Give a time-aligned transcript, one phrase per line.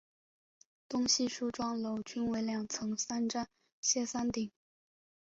[0.89, 3.47] 东西梳妆楼均为两层三檐
[3.81, 4.49] 歇山顶。